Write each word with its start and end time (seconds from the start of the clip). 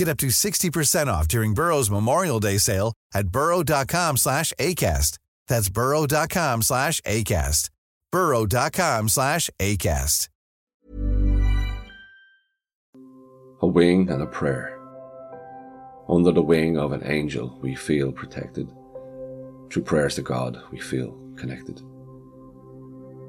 Get 0.00 0.08
up 0.08 0.16
to 0.16 0.28
60% 0.28 1.08
off 1.08 1.28
during 1.28 1.52
Burrow's 1.52 1.90
Memorial 1.90 2.40
Day 2.40 2.56
sale 2.56 2.94
at 3.12 3.28
burrow.com 3.28 4.16
slash 4.16 4.50
ACAST. 4.58 5.18
That's 5.46 5.68
burrow.com 5.68 6.62
slash 6.62 7.02
ACAST. 7.02 7.68
burrow.com 8.10 9.08
slash 9.10 9.50
ACAST. 9.58 10.28
A 13.60 13.66
wing 13.66 14.08
and 14.08 14.22
a 14.22 14.26
prayer. 14.26 14.80
Under 16.08 16.32
the 16.32 16.40
wing 16.40 16.78
of 16.78 16.92
an 16.92 17.02
angel, 17.04 17.58
we 17.60 17.74
feel 17.74 18.10
protected. 18.10 18.72
Through 19.70 19.82
prayers 19.82 20.14
to 20.14 20.22
God, 20.22 20.62
we 20.72 20.80
feel 20.80 21.14
connected. 21.36 21.82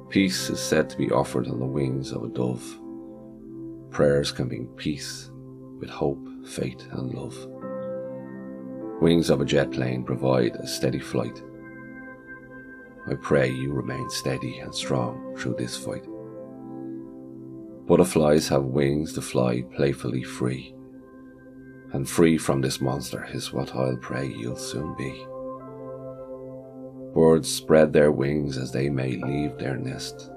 Peace 0.09 0.50
is 0.50 0.61
said 0.61 0.89
to 0.89 0.97
be 0.97 1.11
offered 1.11 1.50
on 1.50 1.59
the 1.59 1.66
wings 1.66 2.13
of 2.13 2.23
a 2.23 2.30
dove. 2.30 2.63
Prayers 3.89 4.31
can 4.31 4.47
bring 4.47 4.67
peace 4.78 5.30
with 5.78 5.89
hope, 5.89 6.30
faith, 6.45 6.86
and 6.92 7.14
love. 7.14 7.36
Wings 9.02 9.30
of 9.30 9.42
a 9.42 9.45
jet 9.45 9.72
plane 9.72 10.03
provide 10.03 10.56
a 10.56 10.67
steady 10.67 11.00
flight. 11.00 11.42
I 13.09 13.16
pray 13.16 13.50
you 13.50 13.72
remain 13.72 14.09
steady 14.09 14.59
and 14.59 14.73
strong 14.73 15.36
through 15.38 15.56
this 15.56 15.75
fight. 15.75 16.06
Butterflies 17.88 18.47
have 18.50 18.64
wings 18.64 19.14
to 19.14 19.22
fly 19.22 19.64
playfully 19.75 20.23
free, 20.23 20.73
and 21.94 22.08
free 22.08 22.38
from 22.38 22.62
this 22.62 22.80
monster 22.80 23.28
is 23.34 23.52
what 23.52 23.75
I'll 23.75 23.97
pray 23.97 24.28
you'll 24.28 24.56
soon 24.56 24.95
be. 24.97 25.25
Birds 27.13 27.51
spread 27.51 27.91
their 27.91 28.12
wings 28.12 28.57
as 28.57 28.72
they 28.72 28.88
may 28.88 29.18
leave 29.18 29.57
their 29.57 29.75
nest. 29.75 30.31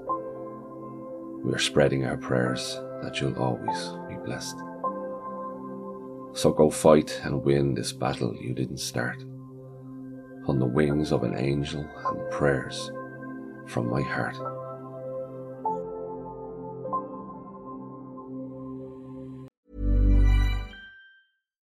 We 1.43 1.53
are 1.53 1.59
spreading 1.59 2.05
our 2.05 2.17
prayers 2.17 2.81
that 3.01 3.21
you'll 3.21 3.37
always 3.37 3.89
be 4.09 4.15
blessed. 4.25 4.57
So 6.35 6.51
go 6.51 6.69
fight 6.69 7.21
and 7.23 7.43
win 7.43 7.73
this 7.73 7.93
battle 7.93 8.35
you 8.35 8.53
didn't 8.53 8.79
start. 8.79 9.21
On 10.47 10.59
the 10.59 10.65
wings 10.65 11.11
of 11.13 11.23
an 11.23 11.35
angel 11.37 11.89
and 12.05 12.29
prayers 12.29 12.91
from 13.67 13.89
my 13.89 14.01
heart. 14.01 14.35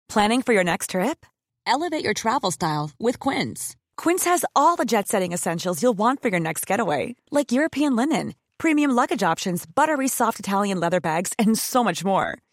Planning 0.10 0.42
for 0.42 0.54
your 0.54 0.64
next 0.64 0.90
trip? 0.90 1.26
Elevate 1.66 2.04
your 2.04 2.14
travel 2.14 2.52
style 2.52 2.92
with 3.00 3.20
Quince. 3.20 3.78
Quince 3.96 4.26
has 4.26 4.44
all 4.56 4.76
the 4.76 4.86
jet 4.86 5.08
setting 5.08 5.32
essentials 5.32 5.82
you'll 5.82 5.94
want 5.98 6.22
for 6.22 6.28
your 6.28 6.40
next 6.40 6.68
getaway, 6.68 7.16
like 7.32 7.52
European 7.52 7.96
linen, 7.96 8.34
premium 8.58 8.92
luggage 8.92 9.24
options, 9.24 9.66
buttery 9.66 10.08
soft 10.10 10.40
Italian 10.40 10.80
leather 10.80 11.00
bags, 11.00 11.34
and 11.40 11.58
so 11.58 11.84
much 11.84 12.04
more. 12.04 12.40